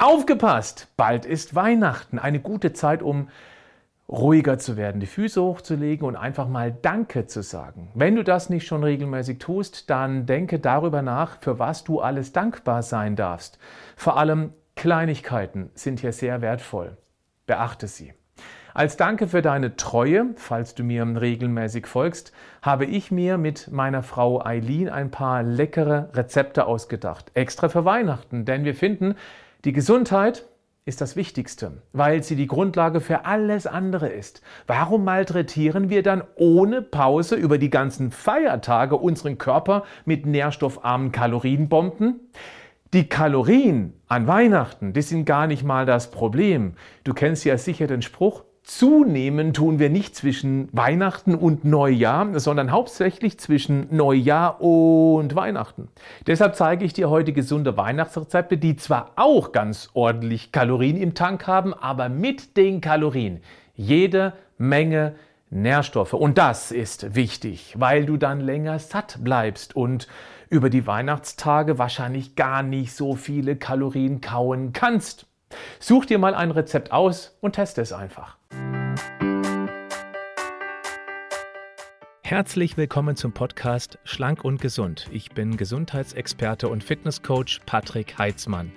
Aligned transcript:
Aufgepasst! 0.00 0.86
Bald 0.96 1.26
ist 1.26 1.56
Weihnachten. 1.56 2.20
Eine 2.20 2.38
gute 2.38 2.72
Zeit, 2.72 3.02
um 3.02 3.30
ruhiger 4.08 4.56
zu 4.56 4.76
werden, 4.76 5.00
die 5.00 5.08
Füße 5.08 5.42
hochzulegen 5.42 6.06
und 6.06 6.14
einfach 6.14 6.46
mal 6.46 6.70
Danke 6.70 7.26
zu 7.26 7.42
sagen. 7.42 7.90
Wenn 7.94 8.14
du 8.14 8.22
das 8.22 8.48
nicht 8.48 8.64
schon 8.64 8.84
regelmäßig 8.84 9.40
tust, 9.40 9.90
dann 9.90 10.24
denke 10.24 10.60
darüber 10.60 11.02
nach, 11.02 11.38
für 11.40 11.58
was 11.58 11.82
du 11.82 11.98
alles 11.98 12.32
dankbar 12.32 12.84
sein 12.84 13.16
darfst. 13.16 13.58
Vor 13.96 14.16
allem 14.16 14.52
Kleinigkeiten 14.76 15.70
sind 15.74 15.98
hier 15.98 16.12
sehr 16.12 16.42
wertvoll. 16.42 16.96
Beachte 17.48 17.88
sie. 17.88 18.14
Als 18.74 18.96
Danke 18.96 19.26
für 19.26 19.42
deine 19.42 19.74
Treue, 19.74 20.26
falls 20.36 20.76
du 20.76 20.84
mir 20.84 21.04
regelmäßig 21.20 21.88
folgst, 21.88 22.32
habe 22.62 22.84
ich 22.84 23.10
mir 23.10 23.36
mit 23.36 23.72
meiner 23.72 24.04
Frau 24.04 24.46
Eileen 24.46 24.90
ein 24.90 25.10
paar 25.10 25.42
leckere 25.42 26.10
Rezepte 26.14 26.66
ausgedacht. 26.66 27.32
Extra 27.34 27.68
für 27.68 27.84
Weihnachten, 27.84 28.44
denn 28.44 28.64
wir 28.64 28.76
finden, 28.76 29.16
die 29.64 29.72
Gesundheit 29.72 30.46
ist 30.84 31.00
das 31.00 31.16
Wichtigste, 31.16 31.82
weil 31.92 32.22
sie 32.22 32.36
die 32.36 32.46
Grundlage 32.46 33.00
für 33.00 33.24
alles 33.24 33.66
andere 33.66 34.08
ist. 34.08 34.40
Warum 34.66 35.04
malträtieren 35.04 35.90
wir 35.90 36.04
dann 36.04 36.22
ohne 36.36 36.80
Pause 36.80 37.34
über 37.34 37.58
die 37.58 37.68
ganzen 37.68 38.10
Feiertage 38.12 38.96
unseren 38.96 39.36
Körper 39.36 39.82
mit 40.04 40.26
nährstoffarmen 40.26 41.10
Kalorienbomben? 41.10 42.20
Die 42.94 43.08
Kalorien 43.08 43.92
an 44.06 44.26
Weihnachten, 44.28 44.94
die 44.94 45.02
sind 45.02 45.26
gar 45.26 45.46
nicht 45.46 45.64
mal 45.64 45.84
das 45.84 46.10
Problem. 46.10 46.74
Du 47.04 47.12
kennst 47.12 47.44
ja 47.44 47.58
sicher 47.58 47.86
den 47.86 48.00
Spruch, 48.00 48.44
Zunehmen 48.68 49.54
tun 49.54 49.78
wir 49.78 49.88
nicht 49.88 50.14
zwischen 50.14 50.68
Weihnachten 50.72 51.34
und 51.34 51.64
Neujahr, 51.64 52.38
sondern 52.38 52.70
hauptsächlich 52.70 53.40
zwischen 53.40 53.86
Neujahr 53.90 54.60
und 54.60 55.34
Weihnachten. 55.34 55.88
Deshalb 56.26 56.54
zeige 56.54 56.84
ich 56.84 56.92
dir 56.92 57.08
heute 57.08 57.32
gesunde 57.32 57.78
Weihnachtsrezepte, 57.78 58.58
die 58.58 58.76
zwar 58.76 59.12
auch 59.16 59.52
ganz 59.52 59.88
ordentlich 59.94 60.52
Kalorien 60.52 60.98
im 60.98 61.14
Tank 61.14 61.46
haben, 61.46 61.72
aber 61.72 62.10
mit 62.10 62.58
den 62.58 62.82
Kalorien 62.82 63.40
jede 63.74 64.34
Menge 64.58 65.14
Nährstoffe. 65.48 66.12
Und 66.12 66.36
das 66.36 66.70
ist 66.70 67.14
wichtig, 67.14 67.74
weil 67.78 68.04
du 68.04 68.18
dann 68.18 68.38
länger 68.38 68.78
satt 68.78 69.18
bleibst 69.24 69.76
und 69.76 70.08
über 70.50 70.68
die 70.68 70.86
Weihnachtstage 70.86 71.78
wahrscheinlich 71.78 72.36
gar 72.36 72.62
nicht 72.62 72.92
so 72.92 73.14
viele 73.14 73.56
Kalorien 73.56 74.20
kauen 74.20 74.74
kannst. 74.74 75.26
Such 75.80 76.04
dir 76.04 76.18
mal 76.18 76.34
ein 76.34 76.50
Rezept 76.50 76.92
aus 76.92 77.38
und 77.40 77.54
teste 77.54 77.80
es 77.80 77.94
einfach. 77.94 78.37
Herzlich 82.28 82.76
willkommen 82.76 83.16
zum 83.16 83.32
Podcast 83.32 83.98
Schlank 84.04 84.44
und 84.44 84.60
Gesund. 84.60 85.08
Ich 85.10 85.30
bin 85.30 85.56
Gesundheitsexperte 85.56 86.68
und 86.68 86.84
Fitnesscoach 86.84 87.60
Patrick 87.64 88.18
Heitzmann. 88.18 88.70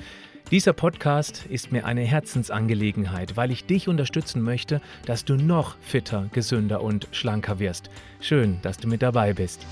Dieser 0.52 0.72
Podcast 0.72 1.48
ist 1.48 1.70
mir 1.70 1.86
eine 1.86 2.04
Herzensangelegenheit, 2.04 3.36
weil 3.36 3.52
ich 3.52 3.66
dich 3.66 3.90
unterstützen 3.90 4.42
möchte, 4.42 4.80
dass 5.06 5.26
du 5.26 5.36
noch 5.36 5.76
fitter, 5.82 6.30
gesünder 6.32 6.82
und 6.82 7.10
schlanker 7.12 7.60
wirst. 7.60 7.90
Schön, 8.22 8.60
dass 8.62 8.78
du 8.78 8.88
mit 8.88 9.02
dabei 9.02 9.34
bist. 9.34 9.68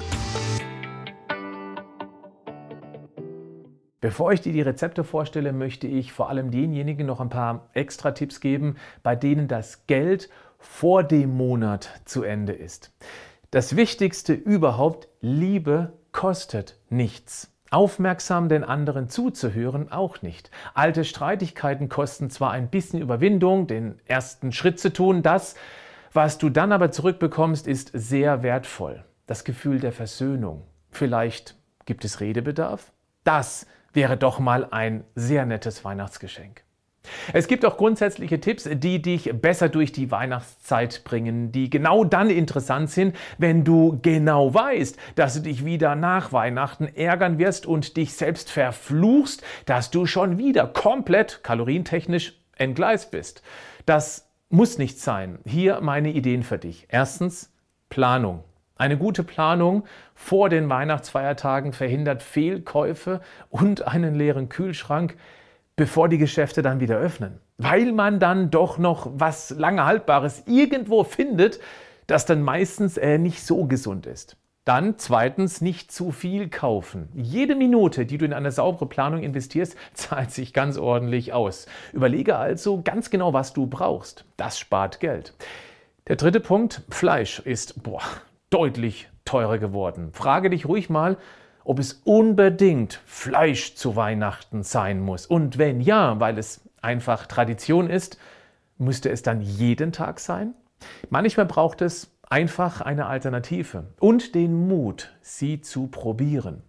Bevor 4.02 4.34
ich 4.34 4.42
dir 4.42 4.52
die 4.52 4.62
Rezepte 4.62 5.06
vorstelle, 5.06 5.54
möchte 5.54 5.88
ich 5.88 6.12
vor 6.12 6.28
allem 6.28 6.52
denjenigen 6.52 7.08
noch 7.08 7.22
ein 7.22 7.30
paar 7.30 7.70
extra 7.72 8.12
Tipps 8.12 8.42
geben, 8.42 8.76
bei 9.04 9.16
denen 9.16 9.48
das 9.48 9.88
Geld 9.88 10.30
vor 10.58 11.06
dem 11.06 11.30
Monat 11.30 12.02
zu 12.04 12.24
Ende 12.24 12.52
ist. 12.52 12.92
Das 13.52 13.76
Wichtigste 13.76 14.34
überhaupt, 14.34 15.08
Liebe 15.22 15.94
kostet 16.12 16.78
nichts. 16.90 17.52
Aufmerksam 17.72 18.48
den 18.48 18.64
anderen 18.64 19.10
zuzuhören 19.10 19.92
auch 19.92 20.22
nicht. 20.22 20.52
Alte 20.76 21.04
Streitigkeiten 21.04 21.90
kosten 21.90 22.30
zwar 22.30 22.52
ein 22.52 22.70
bisschen 22.70 23.02
Überwindung, 23.02 23.66
den 23.66 24.00
ersten 24.06 24.52
Schritt 24.52 24.80
zu 24.80 24.94
tun, 24.94 25.24
das, 25.24 25.56
was 26.14 26.38
du 26.38 26.50
dann 26.50 26.72
aber 26.72 26.92
zurückbekommst, 26.92 27.66
ist 27.66 27.90
sehr 27.94 28.44
wertvoll. 28.44 29.04
Das 29.26 29.44
Gefühl 29.44 29.80
der 29.80 29.94
Versöhnung. 29.94 30.68
Vielleicht 30.92 31.56
gibt 31.86 32.06
es 32.06 32.20
Redebedarf? 32.20 32.92
Das 33.24 33.66
wäre 33.94 34.16
doch 34.16 34.38
mal 34.38 34.68
ein 34.70 35.06
sehr 35.16 35.48
nettes 35.48 35.84
Weihnachtsgeschenk. 35.84 36.64
Es 37.34 37.48
gibt 37.48 37.66
auch 37.66 37.78
grundsätzliche 37.78 38.40
Tipps, 38.40 38.68
die 38.72 39.02
dich 39.02 39.32
besser 39.34 39.70
durch 39.70 39.92
die 39.92 40.12
Weihnachtszeit 40.12 41.04
bringen, 41.04 41.52
die 41.52 41.70
genau 41.70 42.04
dann 42.04 42.30
interessant 42.30 42.90
sind, 42.90 43.16
wenn 43.38 43.64
du 43.64 44.00
genau 44.02 44.54
weißt, 44.54 44.98
dass 45.16 45.36
du 45.36 45.42
dich 45.42 45.66
wieder 45.66 45.96
nach 45.96 46.34
Weihnachten 46.34 46.88
ärgern 46.88 47.38
wirst 47.40 47.66
und 47.66 47.98
dich 47.98 48.14
selbst 48.14 48.52
verfluchst, 48.52 49.44
dass 49.66 49.92
du 49.92 50.06
schon 50.06 50.38
wieder 50.38 50.68
komplett 50.68 51.44
kalorientechnisch 51.44 52.40
entgleist 52.56 53.12
bist. 53.12 53.42
Das 53.86 54.30
muss 54.50 54.78
nicht 54.78 55.00
sein. 55.00 55.40
Hier 55.46 55.80
meine 55.82 56.12
Ideen 56.12 56.44
für 56.44 56.58
dich. 56.58 56.88
Erstens 56.90 57.54
Planung. 57.90 58.44
Eine 58.76 58.98
gute 58.98 59.24
Planung 59.24 59.84
vor 60.16 60.48
den 60.48 60.70
Weihnachtsfeiertagen 60.70 61.74
verhindert 61.74 62.24
Fehlkäufe 62.24 63.20
und 63.50 63.86
einen 63.86 64.16
leeren 64.16 64.48
Kühlschrank, 64.48 65.18
bevor 65.80 66.10
die 66.10 66.18
Geschäfte 66.18 66.62
dann 66.62 66.82
wieder 66.82 66.98
öffnen. 66.98 67.40
Weil 67.58 67.94
man 67.94 68.20
dann 68.20 68.52
doch 68.52 68.78
noch 68.78 69.10
was 69.14 69.52
lange 69.52 69.86
Haltbares 69.86 70.44
irgendwo 70.46 71.06
findet, 71.06 71.62
das 72.06 72.26
dann 72.26 72.42
meistens 72.42 72.98
äh, 72.98 73.18
nicht 73.18 73.46
so 73.46 73.64
gesund 73.64 74.06
ist. 74.06 74.36
Dann 74.66 74.98
zweitens 74.98 75.62
nicht 75.62 75.94
zu 75.94 76.12
viel 76.12 76.50
kaufen. 76.50 77.08
Jede 77.14 77.56
Minute, 77.56 78.06
die 78.06 78.18
du 78.18 78.26
in 78.26 78.34
eine 78.34 78.52
saubere 78.52 78.88
Planung 78.88 79.24
investierst, 79.24 79.78
zahlt 79.94 80.32
sich 80.32 80.52
ganz 80.52 80.78
ordentlich 80.78 81.32
aus. 81.32 81.66
Überlege 81.94 82.36
also 82.36 82.82
ganz 82.84 83.10
genau, 83.10 83.32
was 83.32 83.54
du 83.54 83.66
brauchst. 83.66 84.26
Das 84.36 84.60
spart 84.60 85.00
Geld. 85.00 85.34
Der 86.10 86.18
dritte 86.18 86.42
Punkt, 86.42 86.82
Fleisch 86.90 87.40
ist, 87.40 87.84
boah, 87.84 88.02
deutlich 88.50 89.10
teurer 89.24 89.60
geworden. 89.60 90.10
Frage 90.12 90.50
dich 90.50 90.68
ruhig 90.68 90.90
mal, 90.90 91.16
ob 91.64 91.80
es 91.80 92.02
unbedingt 92.04 93.02
Fleisch 93.06 93.76
zu 93.76 93.96
Weihnachten 93.96 94.64
sein 94.64 95.00
muss. 95.00 95.26
Und 95.26 95.58
wenn 95.58 95.82
ja, 95.82 96.20
weil 96.20 96.38
es 96.38 96.62
einfach 96.82 97.26
Tradition 97.28 97.90
ist, 97.90 98.18
müsste 98.78 99.10
es 99.10 99.22
dann 99.22 99.42
jeden 99.42 99.92
Tag 99.92 100.20
sein? 100.20 100.54
Manchmal 101.10 101.46
braucht 101.46 101.82
es 101.82 102.12
einfach 102.30 102.82
eine 102.82 103.08
Alternative 103.08 103.86
und 104.00 104.36
den 104.36 104.68
Mut, 104.68 105.14
sie 105.22 105.62
zu 105.62 105.88
probieren. 105.88 106.64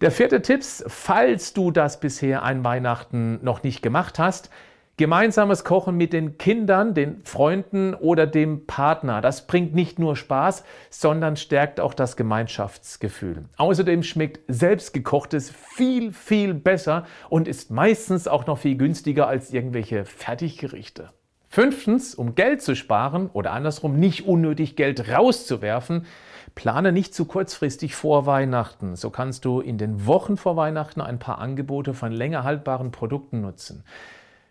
Der 0.00 0.10
vierte 0.10 0.42
Tipp, 0.42 0.62
falls 0.64 1.52
du 1.52 1.70
das 1.70 2.00
bisher 2.00 2.42
an 2.42 2.64
Weihnachten 2.64 3.42
noch 3.42 3.62
nicht 3.62 3.82
gemacht 3.82 4.18
hast, 4.18 4.50
Gemeinsames 4.98 5.62
Kochen 5.62 5.98
mit 5.98 6.14
den 6.14 6.38
Kindern, 6.38 6.94
den 6.94 7.20
Freunden 7.22 7.92
oder 7.92 8.26
dem 8.26 8.66
Partner, 8.66 9.20
das 9.20 9.46
bringt 9.46 9.74
nicht 9.74 9.98
nur 9.98 10.16
Spaß, 10.16 10.64
sondern 10.88 11.36
stärkt 11.36 11.80
auch 11.80 11.92
das 11.92 12.16
Gemeinschaftsgefühl. 12.16 13.44
Außerdem 13.58 14.02
schmeckt 14.02 14.40
selbstgekochtes 14.48 15.50
viel, 15.50 16.14
viel 16.14 16.54
besser 16.54 17.04
und 17.28 17.46
ist 17.46 17.70
meistens 17.70 18.26
auch 18.26 18.46
noch 18.46 18.56
viel 18.56 18.78
günstiger 18.78 19.28
als 19.28 19.52
irgendwelche 19.52 20.06
Fertiggerichte. 20.06 21.10
Fünftens, 21.46 22.14
um 22.14 22.34
Geld 22.34 22.62
zu 22.62 22.74
sparen 22.74 23.28
oder 23.30 23.52
andersrum 23.52 23.98
nicht 23.98 24.26
unnötig 24.26 24.76
Geld 24.76 25.12
rauszuwerfen, 25.12 26.06
plane 26.54 26.92
nicht 26.92 27.14
zu 27.14 27.26
kurzfristig 27.26 27.94
vor 27.94 28.24
Weihnachten. 28.24 28.96
So 28.96 29.10
kannst 29.10 29.44
du 29.44 29.60
in 29.60 29.76
den 29.76 30.06
Wochen 30.06 30.38
vor 30.38 30.56
Weihnachten 30.56 31.02
ein 31.02 31.18
paar 31.18 31.36
Angebote 31.36 31.92
von 31.92 32.12
länger 32.12 32.44
haltbaren 32.44 32.92
Produkten 32.92 33.42
nutzen. 33.42 33.84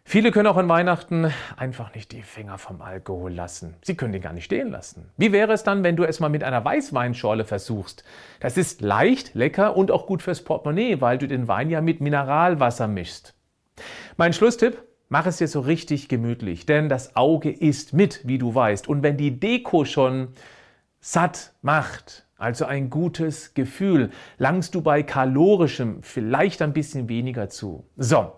Viele 0.08 0.30
können 0.30 0.46
auch 0.46 0.58
an 0.58 0.70
Weihnachten 0.70 1.34
einfach 1.58 1.96
nicht 1.96 2.12
die 2.12 2.22
Finger 2.22 2.60
vom 2.60 2.84
Alkohol 2.84 3.34
lassen. 3.34 3.74
Sie 3.82 3.96
können 3.96 4.14
den 4.14 4.22
gar 4.22 4.34
nicht 4.34 4.46
stehen 4.46 4.70
lassen. 4.70 5.10
Wie 5.18 5.32
wäre 5.32 5.52
es 5.52 5.64
dann, 5.64 5.84
wenn 5.84 5.96
du 5.96 6.04
es 6.04 6.20
mal 6.20 6.30
mit 6.30 6.44
einer 6.44 6.64
Weißweinschorle 6.64 7.44
versuchst? 7.44 8.04
Das 8.40 8.56
ist 8.56 8.82
leicht, 8.82 9.34
lecker 9.34 9.76
und 9.76 9.90
auch 9.90 10.06
gut 10.06 10.22
fürs 10.22 10.44
Portemonnaie, 10.44 11.02
weil 11.02 11.18
du 11.18 11.28
den 11.28 11.48
Wein 11.48 11.72
ja 11.72 11.82
mit 11.82 12.02
Mineralwasser 12.02 12.88
mischst. 12.88 13.34
Mein 14.16 14.32
Schlusstipp, 14.32 14.78
mach 15.10 15.26
es 15.26 15.38
dir 15.38 15.48
so 15.48 15.62
richtig 15.62 16.08
gemütlich, 16.08 16.68
denn 16.68 16.88
das 16.88 17.16
Auge 17.16 17.50
isst 17.50 17.94
mit, 17.94 18.28
wie 18.28 18.38
du 18.38 18.54
weißt. 18.54 18.88
Und 18.88 19.02
wenn 19.02 19.18
die 19.18 19.40
Deko 19.40 19.86
schon 19.86 20.28
satt 21.00 21.54
macht, 21.64 22.28
also 22.38 22.66
ein 22.66 22.92
gutes 22.92 23.56
Gefühl, 23.56 24.12
langst 24.38 24.76
du 24.76 24.82
bei 24.82 25.02
kalorischem 25.02 26.04
vielleicht 26.04 26.62
ein 26.62 26.74
bisschen 26.74 27.10
weniger 27.10 27.50
zu. 27.50 27.90
So. 27.98 28.34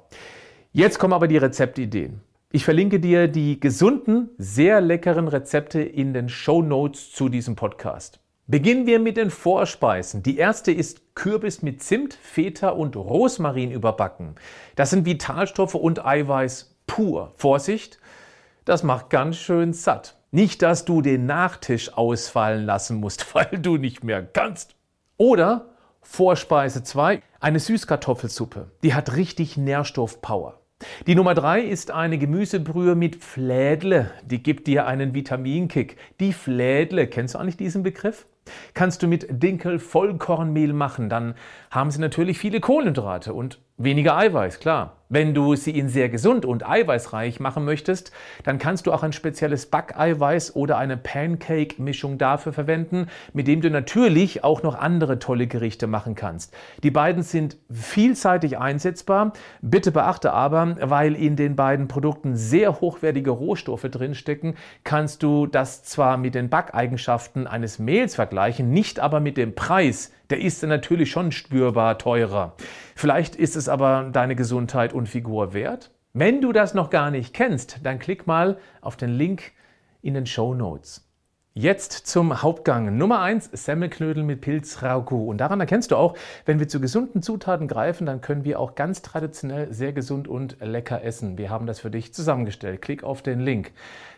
Jetzt 0.77 0.99
kommen 0.99 1.13
aber 1.13 1.27
die 1.27 1.37
Rezeptideen. 1.37 2.21
Ich 2.51 2.63
verlinke 2.63 2.99
dir 2.99 3.27
die 3.27 3.59
gesunden, 3.59 4.29
sehr 4.37 4.79
leckeren 4.79 5.27
Rezepte 5.27 5.81
in 5.81 6.13
den 6.13 6.29
Show 6.29 6.61
Notes 6.61 7.11
zu 7.11 7.29
diesem 7.29 7.55
Podcast. 7.55 8.19
Beginnen 8.45 8.85
wir 8.85 8.99
mit 8.99 9.17
den 9.17 9.31
Vorspeisen. 9.31 10.21
Die 10.21 10.37
erste 10.37 10.71
ist 10.71 11.15
Kürbis 11.15 11.63
mit 11.63 11.81
Zimt, 11.81 12.13
Feta 12.13 12.69
und 12.69 12.95
Rosmarin 12.95 13.71
überbacken. 13.71 14.35
Das 14.75 14.91
sind 14.91 15.07
Vitalstoffe 15.07 15.73
und 15.73 16.05
Eiweiß 16.05 16.75
pur. 16.85 17.31
Vorsicht, 17.37 17.97
das 18.63 18.83
macht 18.83 19.09
ganz 19.09 19.37
schön 19.37 19.73
satt. 19.73 20.15
Nicht, 20.29 20.61
dass 20.61 20.85
du 20.85 21.01
den 21.01 21.25
Nachtisch 21.25 21.97
ausfallen 21.97 22.67
lassen 22.67 22.99
musst, 22.99 23.25
weil 23.33 23.49
du 23.49 23.77
nicht 23.77 24.03
mehr 24.03 24.21
kannst. 24.21 24.75
Oder 25.17 25.69
Vorspeise 26.03 26.83
2, 26.83 27.23
eine 27.39 27.59
Süßkartoffelsuppe. 27.59 28.69
Die 28.83 28.93
hat 28.93 29.15
richtig 29.15 29.57
Nährstoffpower. 29.57 30.59
Die 31.07 31.15
Nummer 31.15 31.33
drei 31.33 31.61
ist 31.61 31.89
eine 31.89 32.19
Gemüsebrühe 32.19 32.93
mit 32.93 33.15
Flädle. 33.15 34.11
Die 34.23 34.43
gibt 34.43 34.67
dir 34.67 34.85
einen 34.85 35.15
Vitaminkick. 35.15 35.97
Die 36.19 36.33
Flädle, 36.33 37.07
kennst 37.07 37.33
du 37.33 37.39
eigentlich 37.39 37.57
diesen 37.57 37.81
Begriff? 37.81 38.27
Kannst 38.75 39.01
du 39.01 39.07
mit 39.07 39.25
Dinkel 39.29 39.79
Vollkornmehl 39.79 40.73
machen, 40.73 41.09
dann 41.09 41.33
haben 41.71 41.91
sie 41.91 41.99
natürlich 41.99 42.37
viele 42.37 42.61
Kohlenhydrate 42.61 43.33
und 43.33 43.59
weniger 43.77 44.15
Eiweiß, 44.15 44.59
klar. 44.59 44.97
Wenn 45.09 45.33
du 45.33 45.55
sie 45.55 45.71
in 45.71 45.87
sehr 45.87 46.09
gesund 46.09 46.43
und 46.43 46.67
eiweißreich 46.67 47.39
machen 47.39 47.63
möchtest, 47.63 48.11
dann 48.43 48.57
kannst 48.57 48.87
du 48.87 48.91
auch 48.91 49.03
ein 49.03 49.13
spezielles 49.13 49.67
Backeiweiß 49.67 50.57
oder 50.57 50.77
eine 50.77 50.97
Pancake-Mischung 50.97 52.17
dafür 52.17 52.51
verwenden, 52.51 53.07
mit 53.31 53.47
dem 53.47 53.61
du 53.61 53.69
natürlich 53.69 54.43
auch 54.43 54.63
noch 54.63 54.75
andere 54.75 55.19
tolle 55.19 55.47
Gerichte 55.47 55.87
machen 55.87 56.15
kannst. 56.15 56.53
Die 56.83 56.91
beiden 56.91 57.23
sind 57.23 57.55
vielseitig 57.71 58.57
einsetzbar. 58.57 59.31
Bitte 59.61 59.91
beachte 59.91 60.33
aber, 60.33 60.75
weil 60.81 61.15
in 61.15 61.37
den 61.37 61.55
beiden 61.55 61.87
Produkten 61.87 62.35
sehr 62.35 62.81
hochwertige 62.81 63.31
Rohstoffe 63.31 63.87
drinstecken, 63.89 64.55
kannst 64.83 65.23
du 65.23 65.47
das 65.47 65.83
zwar 65.83 66.17
mit 66.17 66.35
den 66.35 66.49
Backeigenschaften 66.49 67.47
eines 67.47 67.79
Mehls 67.79 68.15
vergleichen, 68.15 68.71
nicht 68.71 68.99
aber 68.99 69.21
mit 69.21 69.37
dem 69.37 69.55
Preis. 69.55 70.11
Der 70.29 70.41
ist 70.41 70.61
natürlich 70.63 71.09
schon 71.09 71.31
spürbar 71.31 71.97
teurer. 71.97 72.53
Vielleicht 72.95 73.35
ist 73.35 73.55
es 73.55 73.69
aber 73.69 74.09
deine 74.11 74.35
Gesundheit 74.35 74.91
und 74.97 75.07
Figur 75.07 75.53
wert. 75.53 75.91
Wenn 76.13 76.41
du 76.41 76.51
das 76.51 76.73
noch 76.73 76.89
gar 76.89 77.11
nicht 77.11 77.33
kennst, 77.33 77.85
dann 77.85 77.99
klick 77.99 78.27
mal 78.27 78.57
auf 78.81 78.97
den 78.97 79.11
Link 79.11 79.51
in 80.01 80.15
den 80.15 80.25
Show 80.25 80.53
Notes. 80.53 81.06
Jetzt 81.59 82.05
zum 82.05 82.43
Hauptgang. 82.43 82.99
Nummer 82.99 83.19
1, 83.21 83.49
Semmelknödel 83.51 84.21
mit 84.21 84.41
Pilzrauku. 84.41 85.27
Und 85.27 85.39
daran 85.39 85.59
erkennst 85.59 85.89
du 85.89 85.95
auch, 85.95 86.15
wenn 86.45 86.59
wir 86.59 86.67
zu 86.67 86.79
gesunden 86.79 87.23
Zutaten 87.23 87.67
greifen, 87.67 88.05
dann 88.05 88.21
können 88.21 88.43
wir 88.43 88.59
auch 88.59 88.75
ganz 88.75 89.01
traditionell 89.01 89.73
sehr 89.73 89.91
gesund 89.91 90.27
und 90.27 90.57
lecker 90.59 91.03
essen. 91.03 91.39
Wir 91.39 91.49
haben 91.49 91.65
das 91.65 91.79
für 91.79 91.89
dich 91.89 92.13
zusammengestellt. 92.13 92.83
Klick 92.83 93.03
auf 93.03 93.23
den 93.23 93.39
Link. 93.39 93.71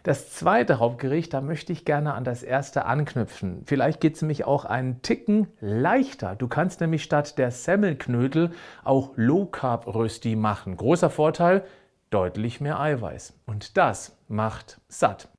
Das 0.03 0.33
zweite 0.33 0.79
Hauptgericht, 0.79 1.33
da 1.33 1.39
möchte 1.39 1.71
ich 1.71 1.85
gerne 1.85 2.13
an 2.13 2.25
das 2.25 2.43
erste 2.43 2.83
anknüpfen. 2.83 3.61
Vielleicht 3.65 4.01
geht 4.01 4.15
es 4.15 4.21
nämlich 4.21 4.43
auch 4.43 4.65
einen 4.65 5.01
Ticken 5.01 5.47
leichter. 5.61 6.35
Du 6.35 6.49
kannst 6.49 6.81
nämlich 6.81 7.03
statt 7.03 7.37
der 7.37 7.51
Semmelknödel 7.51 8.51
auch 8.83 9.11
Low 9.15 9.45
Carb 9.45 9.87
Rösti 9.87 10.35
machen. 10.35 10.75
Großer 10.75 11.09
Vorteil, 11.09 11.63
deutlich 12.09 12.59
mehr 12.59 12.81
Eiweiß. 12.81 13.31
Und 13.45 13.77
das 13.77 14.17
macht 14.27 14.81
satt. 14.89 15.29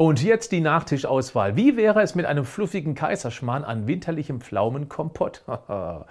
Und 0.00 0.22
jetzt 0.22 0.52
die 0.52 0.60
Nachtischauswahl. 0.60 1.56
Wie 1.56 1.76
wäre 1.76 2.02
es 2.02 2.14
mit 2.14 2.24
einem 2.24 2.44
fluffigen 2.44 2.94
Kaiserschmarrn 2.94 3.64
an 3.64 3.88
winterlichem 3.88 4.40
Pflaumenkompott? 4.40 5.42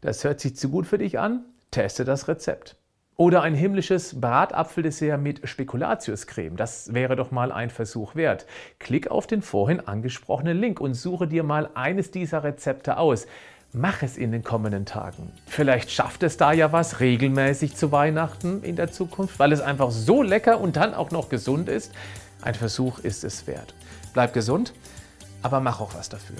das 0.00 0.24
hört 0.24 0.40
sich 0.40 0.56
zu 0.56 0.70
gut 0.70 0.86
für 0.86 0.96
dich 0.96 1.18
an? 1.18 1.44
Teste 1.70 2.06
das 2.06 2.28
Rezept. 2.28 2.76
Oder 3.18 3.42
ein 3.42 3.54
himmlisches 3.54 4.18
Bratapfeldessert 4.22 5.20
mit 5.20 5.46
Spekulatiuscreme. 5.46 6.56
Das 6.56 6.94
wäre 6.94 7.14
doch 7.14 7.30
mal 7.30 7.52
ein 7.52 7.68
Versuch 7.68 8.14
wert. 8.14 8.46
Klick 8.78 9.10
auf 9.10 9.26
den 9.26 9.42
vorhin 9.42 9.86
angesprochenen 9.86 10.58
Link 10.58 10.80
und 10.80 10.94
suche 10.94 11.28
dir 11.28 11.42
mal 11.42 11.68
eines 11.74 12.10
dieser 12.10 12.42
Rezepte 12.42 12.96
aus. 12.96 13.26
Mach 13.74 14.02
es 14.02 14.16
in 14.16 14.32
den 14.32 14.42
kommenden 14.42 14.86
Tagen. 14.86 15.30
Vielleicht 15.46 15.90
schafft 15.90 16.22
es 16.22 16.38
da 16.38 16.54
ja 16.54 16.72
was 16.72 17.00
regelmäßig 17.00 17.76
zu 17.76 17.92
Weihnachten 17.92 18.62
in 18.62 18.76
der 18.76 18.90
Zukunft, 18.90 19.38
weil 19.38 19.52
es 19.52 19.60
einfach 19.60 19.90
so 19.90 20.22
lecker 20.22 20.58
und 20.58 20.76
dann 20.76 20.94
auch 20.94 21.10
noch 21.10 21.28
gesund 21.28 21.68
ist. 21.68 21.92
Ein 22.44 22.54
Versuch 22.54 22.98
ist 22.98 23.24
es 23.24 23.46
wert. 23.46 23.72
Bleib 24.12 24.34
gesund, 24.34 24.74
aber 25.40 25.60
mach 25.60 25.80
auch 25.80 25.94
was 25.94 26.10
dafür. 26.10 26.36